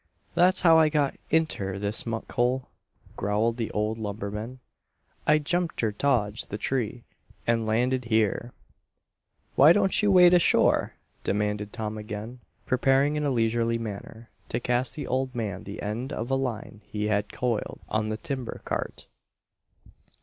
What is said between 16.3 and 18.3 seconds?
a line he had coiled on the